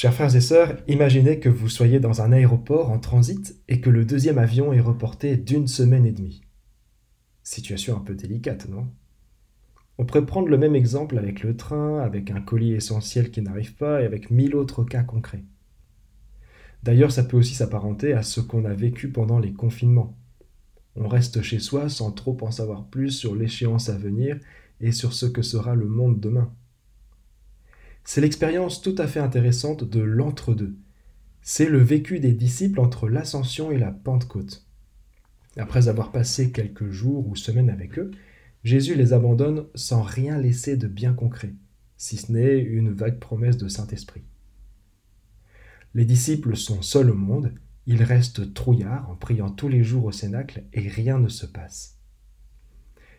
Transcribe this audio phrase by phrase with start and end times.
[0.00, 3.90] Chers frères et sœurs, imaginez que vous soyez dans un aéroport en transit et que
[3.90, 6.40] le deuxième avion est reporté d'une semaine et demie.
[7.42, 8.88] Situation un peu délicate, non?
[9.98, 13.74] On pourrait prendre le même exemple avec le train, avec un colis essentiel qui n'arrive
[13.74, 15.44] pas et avec mille autres cas concrets.
[16.82, 20.16] D'ailleurs, ça peut aussi s'apparenter à ce qu'on a vécu pendant les confinements.
[20.96, 24.40] On reste chez soi sans trop en savoir plus sur l'échéance à venir
[24.80, 26.50] et sur ce que sera le monde demain.
[28.04, 30.76] C'est l'expérience tout à fait intéressante de l'entre-deux.
[31.42, 34.66] C'est le vécu des disciples entre l'ascension et la Pentecôte.
[35.56, 38.10] Après avoir passé quelques jours ou semaines avec eux,
[38.62, 41.54] Jésus les abandonne sans rien laisser de bien concret,
[41.96, 44.24] si ce n'est une vague promesse de Saint-Esprit.
[45.94, 47.52] Les disciples sont seuls au monde,
[47.86, 51.99] ils restent trouillards en priant tous les jours au Cénacle et rien ne se passe.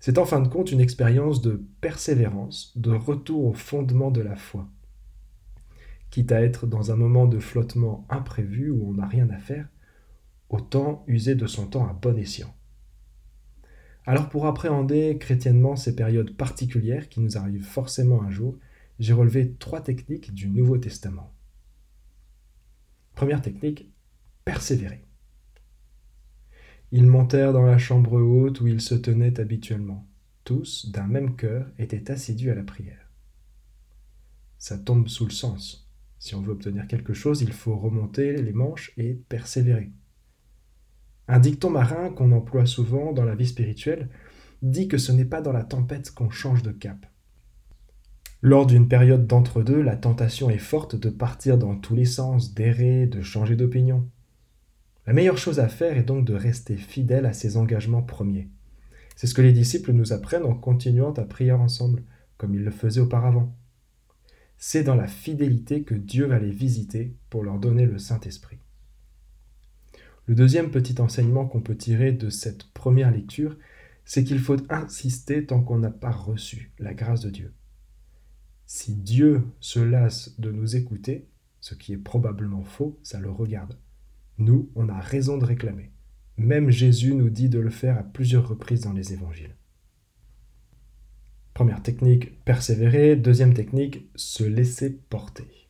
[0.00, 4.36] C'est en fin de compte une expérience de persévérance, de retour au fondement de la
[4.36, 4.68] foi.
[6.10, 9.68] Quitte à être dans un moment de flottement imprévu où on n'a rien à faire,
[10.48, 12.54] autant user de son temps à bon escient.
[14.04, 18.56] Alors pour appréhender chrétiennement ces périodes particulières qui nous arrivent forcément un jour,
[19.00, 21.32] j'ai relevé trois techniques du Nouveau Testament.
[23.14, 23.90] Première technique,
[24.44, 25.05] persévérer.
[26.98, 30.08] Ils montèrent dans la chambre haute où ils se tenaient habituellement.
[30.44, 33.10] Tous, d'un même cœur, étaient assidus à la prière.
[34.56, 35.90] Ça tombe sous le sens.
[36.18, 39.90] Si on veut obtenir quelque chose, il faut remonter les manches et persévérer.
[41.28, 44.08] Un dicton marin qu'on emploie souvent dans la vie spirituelle
[44.62, 47.04] dit que ce n'est pas dans la tempête qu'on change de cap.
[48.40, 53.06] Lors d'une période d'entre-deux, la tentation est forte de partir dans tous les sens, d'errer,
[53.06, 54.08] de changer d'opinion.
[55.06, 58.48] La meilleure chose à faire est donc de rester fidèle à ses engagements premiers.
[59.14, 62.02] C'est ce que les disciples nous apprennent en continuant à prier ensemble,
[62.36, 63.56] comme ils le faisaient auparavant.
[64.58, 68.58] C'est dans la fidélité que Dieu va les visiter pour leur donner le Saint-Esprit.
[70.26, 73.56] Le deuxième petit enseignement qu'on peut tirer de cette première lecture,
[74.04, 77.54] c'est qu'il faut insister tant qu'on n'a pas reçu la grâce de Dieu.
[78.66, 81.28] Si Dieu se lasse de nous écouter,
[81.60, 83.78] ce qui est probablement faux, ça le regarde.
[84.38, 85.90] Nous, on a raison de réclamer.
[86.36, 89.56] Même Jésus nous dit de le faire à plusieurs reprises dans les évangiles.
[91.54, 93.16] Première technique, persévérer.
[93.16, 95.68] Deuxième technique, se laisser porter.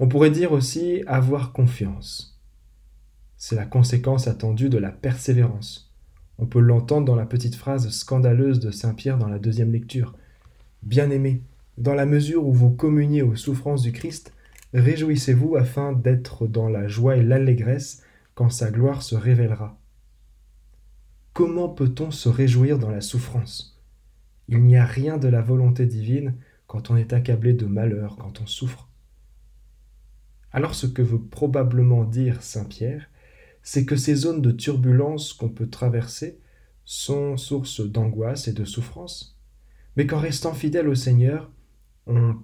[0.00, 2.40] On pourrait dire aussi avoir confiance.
[3.36, 5.94] C'est la conséquence attendue de la persévérance.
[6.38, 10.16] On peut l'entendre dans la petite phrase scandaleuse de Saint Pierre dans la deuxième lecture.
[10.82, 11.42] Bien-aimé,
[11.76, 14.32] dans la mesure où vous communiez aux souffrances du Christ,
[14.74, 18.02] Réjouissez-vous afin d'être dans la joie et l'allégresse
[18.34, 19.78] quand sa gloire se révélera.
[21.32, 23.80] Comment peut-on se réjouir dans la souffrance?
[24.48, 26.34] Il n'y a rien de la volonté divine
[26.66, 28.88] quand on est accablé de malheur, quand on souffre.
[30.52, 33.08] Alors ce que veut probablement dire Saint Pierre,
[33.62, 36.40] c'est que ces zones de turbulence qu'on peut traverser
[36.84, 39.38] sont source d'angoisse et de souffrance,
[39.96, 41.50] mais qu'en restant fidèle au Seigneur,
[42.08, 42.40] on,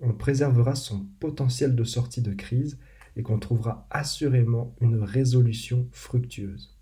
[0.00, 2.78] on préservera son potentiel de sortie de crise
[3.16, 6.76] et qu'on trouvera assurément une résolution fructueuse.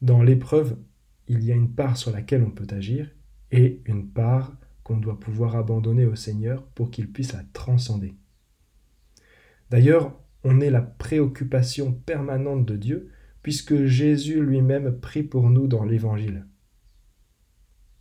[0.00, 0.76] Dans l'épreuve,
[1.28, 3.10] il y a une part sur laquelle on peut agir
[3.50, 8.14] et une part qu'on doit pouvoir abandonner au Seigneur pour qu'il puisse la transcender.
[9.70, 13.10] D'ailleurs, on est la préoccupation permanente de Dieu
[13.42, 16.46] puisque Jésus lui-même prie pour nous dans l'Évangile.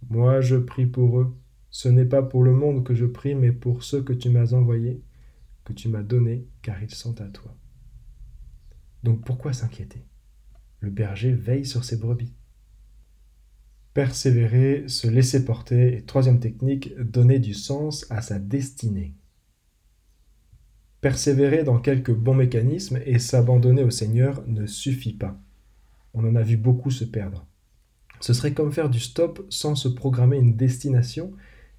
[0.10, 1.36] Moi je prie pour eux,
[1.72, 4.54] ce n'est pas pour le monde que je prie, mais pour ceux que tu m'as
[4.54, 5.02] envoyés,
[5.64, 7.56] que tu m'as donnés, car ils sont à toi.
[9.04, 10.06] Donc pourquoi s'inquiéter?
[10.82, 12.34] Le berger veille sur ses brebis.
[13.94, 19.16] Persévérer, se laisser porter, et troisième technique, donner du sens à sa destinée.
[21.00, 25.40] Persévérer dans quelques bons mécanismes et s'abandonner au Seigneur ne suffit pas.
[26.14, 27.48] On en a vu beaucoup se perdre.
[28.20, 31.34] Ce serait comme faire du stop sans se programmer une destination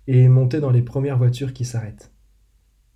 [0.07, 2.13] et monter dans les premières voitures qui s'arrêtent.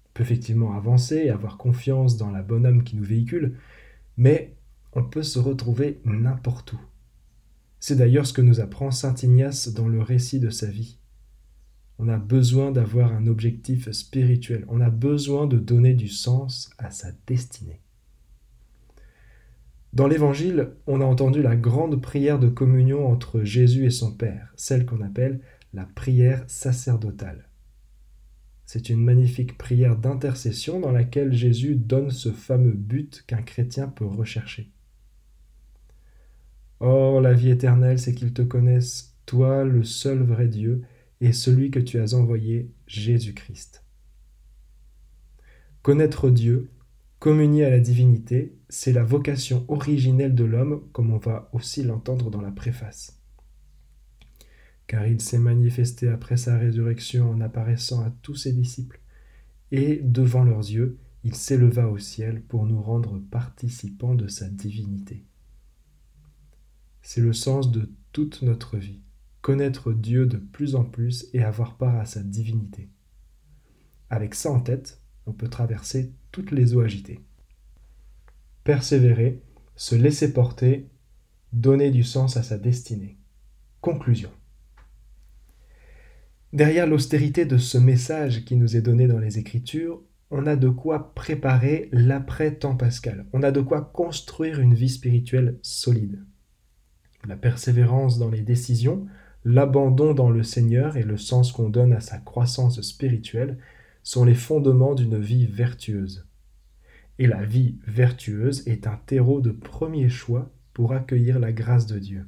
[0.06, 3.56] On peut effectivement avancer et avoir confiance dans la bonne âme qui nous véhicule,
[4.16, 4.56] mais
[4.92, 6.80] on peut se retrouver n'importe où.
[7.80, 10.98] C'est d'ailleurs ce que nous apprend Saint Ignace dans le récit de sa vie.
[11.98, 16.90] On a besoin d'avoir un objectif spirituel, on a besoin de donner du sens à
[16.90, 17.80] sa destinée.
[19.92, 24.52] Dans l'Évangile, on a entendu la grande prière de communion entre Jésus et son Père,
[24.54, 25.40] celle qu'on appelle
[25.76, 27.50] la prière sacerdotale.
[28.64, 34.06] C'est une magnifique prière d'intercession dans laquelle Jésus donne ce fameux but qu'un chrétien peut
[34.06, 34.72] rechercher.
[36.80, 40.82] Or, la vie éternelle, c'est qu'ils te connaissent, toi le seul vrai Dieu,
[41.20, 43.84] et celui que tu as envoyé, Jésus-Christ.
[45.82, 46.70] Connaître Dieu,
[47.18, 52.30] communier à la divinité, c'est la vocation originelle de l'homme, comme on va aussi l'entendre
[52.30, 53.15] dans la préface.
[54.86, 59.00] Car il s'est manifesté après sa résurrection en apparaissant à tous ses disciples,
[59.72, 65.24] et devant leurs yeux, il s'éleva au ciel pour nous rendre participants de sa divinité.
[67.02, 69.00] C'est le sens de toute notre vie,
[69.42, 72.88] connaître Dieu de plus en plus et avoir part à sa divinité.
[74.08, 77.20] Avec ça en tête, on peut traverser toutes les eaux agitées.
[78.62, 79.42] Persévérer,
[79.74, 80.88] se laisser porter,
[81.52, 83.18] donner du sens à sa destinée.
[83.80, 84.30] Conclusion.
[86.56, 90.00] Derrière l'austérité de ce message qui nous est donné dans les Écritures,
[90.30, 93.26] on a de quoi préparer l'après-temps pascal.
[93.34, 96.24] On a de quoi construire une vie spirituelle solide.
[97.28, 99.06] La persévérance dans les décisions,
[99.44, 103.58] l'abandon dans le Seigneur et le sens qu'on donne à sa croissance spirituelle
[104.02, 106.26] sont les fondements d'une vie vertueuse.
[107.18, 111.98] Et la vie vertueuse est un terreau de premier choix pour accueillir la grâce de
[111.98, 112.24] Dieu.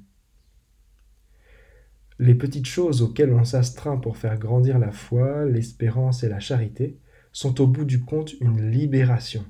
[2.19, 6.99] Les petites choses auxquelles on s'astreint pour faire grandir la foi, l'espérance et la charité
[7.33, 9.45] sont au bout du compte une libération.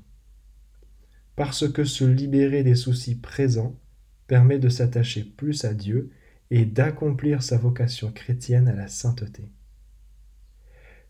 [1.35, 3.79] Parce que se libérer des soucis présents
[4.27, 6.11] permet de s'attacher plus à Dieu
[6.51, 9.51] et d'accomplir sa vocation chrétienne à la sainteté.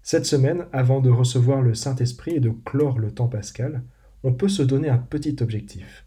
[0.02, 3.82] Cette semaine, avant de recevoir le Saint-Esprit et de clore le temps pascal,
[4.22, 6.06] on peut se donner un petit objectif.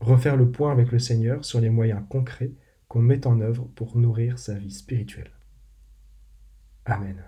[0.00, 2.52] Refaire le point avec le Seigneur sur les moyens concrets
[2.88, 5.32] qu'on met en œuvre pour nourrir sa vie spirituelle.
[6.84, 7.22] Amen.